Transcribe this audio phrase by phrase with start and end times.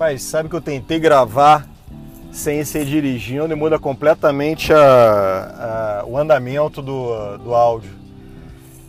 [0.00, 1.66] Rapaz, sabe que eu tentei gravar
[2.32, 7.90] sem ser dirigindo e muda completamente a, a, o andamento do, do áudio.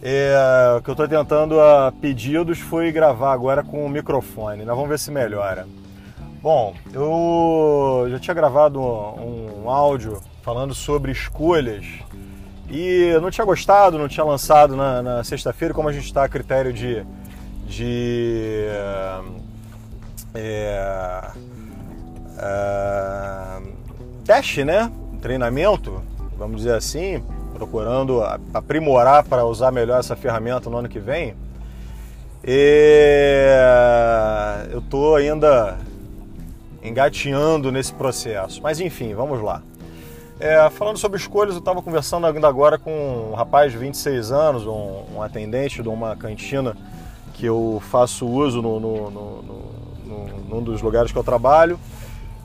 [0.00, 4.64] É, o que eu estou tentando a pedidos foi gravar agora com o microfone.
[4.64, 5.66] Nós vamos ver se melhora.
[6.40, 11.86] Bom, eu já tinha gravado um, um áudio falando sobre escolhas
[12.70, 16.28] e não tinha gostado, não tinha lançado na, na sexta-feira, como a gente está a
[16.28, 17.04] critério de,
[17.66, 18.68] de
[20.34, 21.30] é,
[22.38, 23.62] é,
[24.24, 24.90] teste, né?
[25.20, 26.02] Treinamento,
[26.36, 27.22] vamos dizer assim,
[27.54, 28.22] procurando
[28.54, 31.34] aprimorar para usar melhor essa ferramenta no ano que vem.
[32.42, 33.54] E
[34.72, 35.78] eu estou ainda
[36.82, 38.62] engateando nesse processo.
[38.62, 39.62] Mas enfim, vamos lá.
[40.38, 44.66] É, falando sobre escolhas, eu estava conversando ainda agora com um rapaz de 26 anos,
[44.66, 46.74] um, um, atendente de uma cantina
[47.34, 49.62] que eu faço uso no, no, no, no,
[50.48, 51.78] num dos lugares que eu trabalho.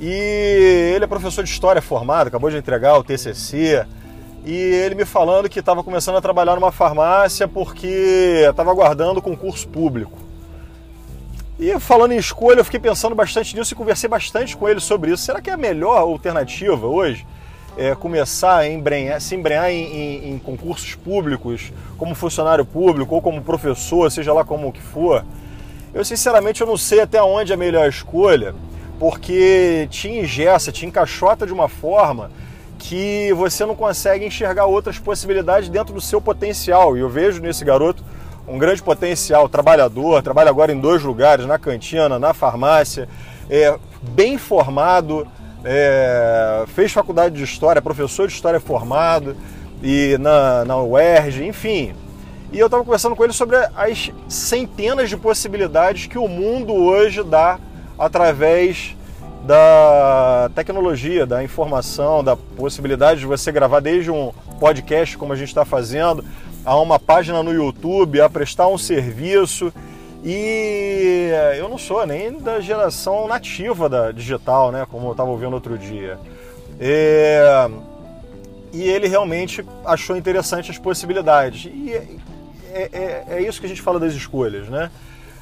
[0.00, 3.86] E ele é professor de história formado, acabou de entregar o TCC.
[4.44, 9.68] E ele me falando que estava começando a trabalhar numa farmácia porque estava aguardando concurso
[9.68, 10.18] público.
[11.58, 15.12] E falando em escolha, eu fiquei pensando bastante nisso e conversei bastante com ele sobre
[15.12, 15.22] isso.
[15.22, 17.24] Será que é a melhor alternativa hoje?
[17.76, 23.22] é, começar a embrenhar, se embrenhar em, em, em, concursos públicos, como funcionário público ou
[23.22, 25.24] como professor, seja lá como que for,
[25.94, 28.54] eu sinceramente eu não sei até onde é a melhor escolha,
[28.98, 32.30] porque te engessa, te encaixota de uma forma
[32.78, 36.96] que você não consegue enxergar outras possibilidades dentro do seu potencial.
[36.96, 38.02] E eu vejo nesse garoto
[38.46, 43.08] um grande potencial, trabalhador, trabalha agora em dois lugares, na cantina, na farmácia,
[43.48, 45.26] é, bem formado,
[45.64, 49.36] é, fez faculdade de História, professor de História formado,
[49.82, 51.94] e na, na UERJ, enfim.
[52.52, 57.22] E eu estava conversando com ele sobre as centenas de possibilidades que o mundo hoje
[57.22, 57.58] dá
[57.98, 58.94] através
[59.46, 65.48] da tecnologia, da informação, da possibilidade de você gravar desde um podcast, como a gente
[65.48, 66.22] está fazendo,
[66.64, 69.72] a uma página no YouTube, a prestar um serviço
[70.22, 74.86] e eu não sou nem da geração nativa da digital, né?
[74.88, 76.18] Como eu estava ouvindo outro dia.
[76.78, 77.40] E,
[78.72, 81.64] e ele realmente achou interessante as possibilidades.
[81.64, 82.20] E
[82.72, 84.90] é, é, é, isso que a gente fala das escolhas, né?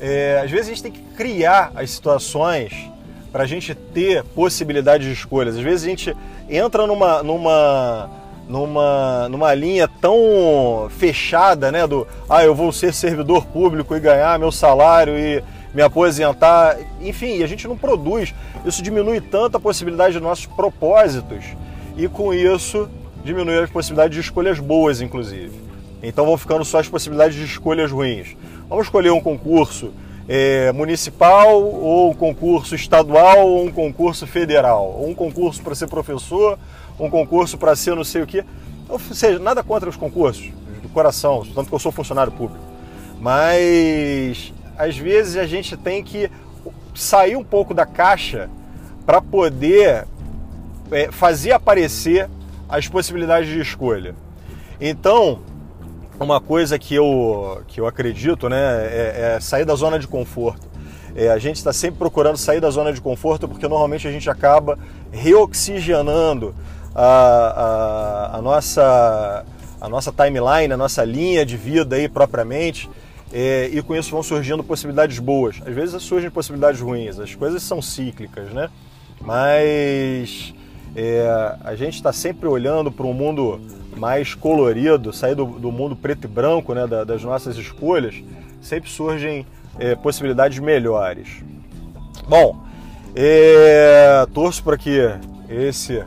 [0.00, 2.90] É, às vezes a gente tem que criar as situações
[3.30, 5.56] para a gente ter possibilidade de escolhas.
[5.56, 6.16] Às vezes a gente
[6.48, 8.10] entra numa, numa
[8.48, 11.86] numa, numa linha tão fechada, né?
[11.86, 16.76] Do ah, eu vou ser servidor público e ganhar meu salário e me aposentar.
[17.00, 18.34] Enfim, a gente não produz.
[18.64, 21.44] Isso diminui tanto a possibilidade de nossos propósitos
[21.96, 22.88] e com isso
[23.24, 25.71] diminui as possibilidades de escolhas boas, inclusive.
[26.02, 28.36] Então vão ficando só as possibilidades de escolhas ruins.
[28.68, 29.92] Vamos escolher um concurso
[30.28, 35.88] é, municipal ou um concurso estadual ou um concurso federal, ou um concurso para ser
[35.88, 36.58] professor
[36.98, 38.44] um concurso para ser não sei o quê.
[38.88, 40.50] Ou seja, nada contra os concursos,
[40.82, 42.62] do coração, tanto que eu sou funcionário público.
[43.20, 46.30] Mas às vezes a gente tem que
[46.94, 48.50] sair um pouco da caixa
[49.06, 50.06] para poder
[50.90, 52.28] é, fazer aparecer
[52.68, 54.14] as possibilidades de escolha.
[54.80, 55.40] Então,
[56.22, 60.70] uma coisa que eu, que eu acredito né, é, é sair da zona de conforto.
[61.14, 64.30] É, a gente está sempre procurando sair da zona de conforto porque normalmente a gente
[64.30, 64.78] acaba
[65.10, 66.54] reoxigenando
[66.94, 69.44] a, a, a, nossa,
[69.80, 72.88] a nossa timeline, a nossa linha de vida aí propriamente.
[73.34, 75.56] É, e com isso vão surgindo possibilidades boas.
[75.66, 78.68] Às vezes surgem possibilidades ruins, as coisas são cíclicas, né?
[79.20, 80.54] Mas
[80.94, 83.58] é, a gente está sempre olhando para um mundo
[83.96, 88.22] mais colorido, sair do, do mundo preto e branco, né, da, das nossas escolhas,
[88.60, 89.46] sempre surgem
[89.78, 91.42] é, possibilidades melhores.
[92.28, 92.62] Bom,
[93.14, 94.98] é, torço para que
[95.48, 96.02] esse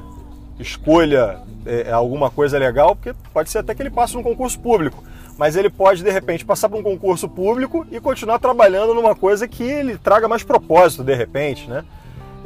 [0.60, 4.60] escolha é, é, alguma coisa legal, porque pode ser até que ele passe num concurso
[4.60, 5.04] público,
[5.38, 9.48] mas ele pode de repente passar por um concurso público e continuar trabalhando numa coisa
[9.48, 11.84] que ele traga mais propósito de repente, né?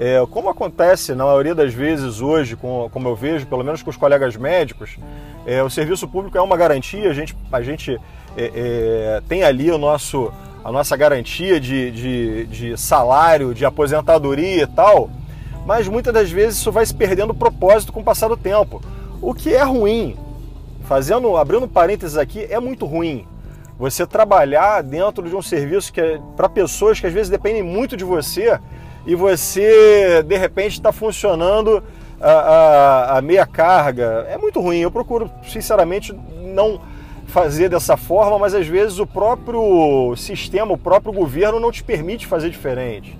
[0.02, 3.90] É, como acontece na maioria das vezes hoje, com, como eu vejo, pelo menos com
[3.90, 4.98] os colegas médicos,
[5.46, 8.00] é, o serviço público é uma garantia, a gente, a gente
[8.38, 10.32] é, é tem ali o nosso,
[10.64, 15.10] a nossa garantia de, de, de salário, de aposentadoria e tal,
[15.66, 18.82] mas muitas das vezes isso vai se perdendo propósito com o passar do tempo,
[19.22, 20.16] o que é ruim.
[20.86, 23.28] Fazendo, abrindo parênteses aqui, é muito ruim.
[23.78, 27.98] Você trabalhar dentro de um serviço que é para pessoas que às vezes dependem muito
[27.98, 28.58] de você
[29.06, 31.84] e você de repente está funcionando
[32.20, 34.28] a, a, a meia carga.
[34.30, 34.80] É muito ruim.
[34.80, 36.82] Eu procuro, sinceramente, não
[37.28, 42.26] fazer dessa forma, mas às vezes o próprio sistema, o próprio governo não te permite
[42.26, 43.18] fazer diferente.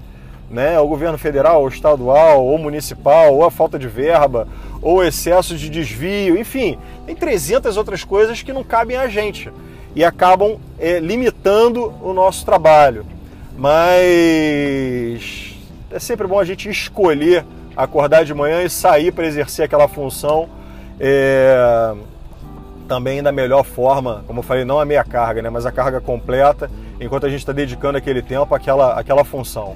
[0.50, 4.48] né, o governo federal, ou estadual, ou municipal, ou a falta de verba,
[4.82, 9.52] ou excesso de desvio, enfim, tem 300 outras coisas que não cabem a gente
[9.96, 13.06] e acabam é, limitando o nosso trabalho.
[13.58, 15.49] Mas
[15.92, 17.46] é sempre bom a gente escolher
[17.76, 20.50] acordar de manhã e sair para exercer aquela função
[21.00, 21.94] é,
[22.88, 26.02] também da melhor forma, como eu falei, não a meia carga, né, mas a carga
[26.02, 26.70] completa,
[27.00, 29.76] enquanto a gente está dedicando aquele tempo àquela, àquela função.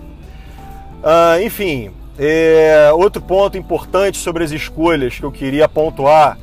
[1.04, 6.38] Ah, enfim, é, outro ponto importante sobre as escolhas que eu queria pontuar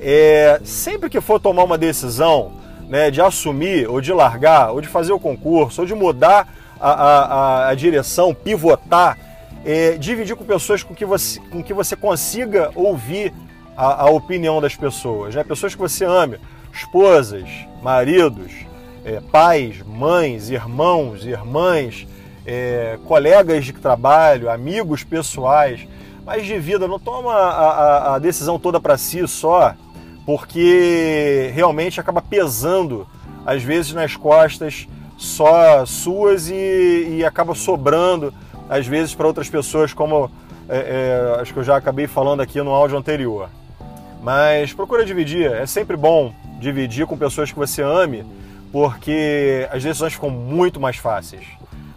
[0.00, 2.52] é sempre que for tomar uma decisão
[2.88, 6.48] né, de assumir, ou de largar, ou de fazer o concurso, ou de mudar
[6.92, 9.18] a, a, a direção, pivotar,
[9.64, 13.32] é, dividir com pessoas com que você, com que você consiga ouvir
[13.74, 15.42] a, a opinião das pessoas, né?
[15.42, 16.38] pessoas que você ame,
[16.72, 17.48] esposas,
[17.82, 18.52] maridos,
[19.04, 22.06] é, pais, mães, irmãos, irmãs,
[22.44, 25.86] é, colegas de trabalho, amigos pessoais,
[26.26, 26.86] mas de vida.
[26.86, 29.74] Não toma a, a, a decisão toda para si só,
[30.26, 33.06] porque realmente acaba pesando,
[33.46, 38.32] às vezes, nas costas só suas e, e acaba sobrando,
[38.68, 40.30] às vezes, para outras pessoas, como
[40.68, 43.48] é, é, acho que eu já acabei falando aqui no áudio anterior.
[44.22, 48.24] Mas procura dividir, é sempre bom dividir com pessoas que você ame,
[48.72, 51.44] porque as decisões ficam muito mais fáceis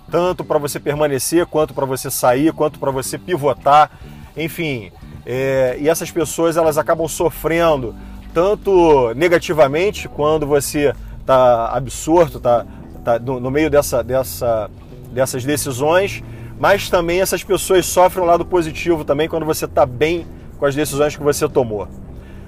[0.10, 3.92] tanto para você permanecer, quanto para você sair, quanto para você pivotar,
[4.36, 4.92] enfim.
[5.26, 7.94] É, e essas pessoas elas acabam sofrendo
[8.34, 12.66] tanto negativamente quando você está absorto, está
[13.08, 14.70] tá no, no, meio dessa, dessa,
[15.14, 16.22] dessas decisões,
[16.60, 20.28] mas também essas pessoas sofrem um lado positivo também quando você está bem
[20.60, 21.88] com as decisões que você tomou.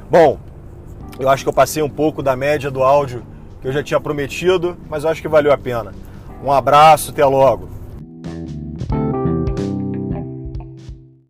[0.09, 0.38] Bom,
[1.17, 3.23] eu acho que eu passei um pouco da média do áudio
[3.61, 5.94] que eu já tinha prometido, mas eu acho que valeu a pena.
[6.44, 7.69] Um abraço, até logo.